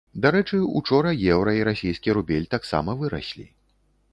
[0.23, 3.45] Дарэчы, учора еўра і расійскі рубель таксама выраслі.